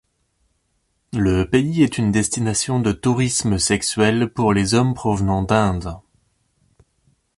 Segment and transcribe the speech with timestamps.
[1.13, 5.95] Le pays est une destination de tourisme sexuel pour les hommes provenant d'Inde.